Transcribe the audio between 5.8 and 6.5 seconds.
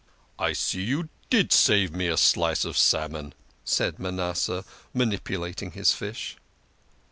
fish.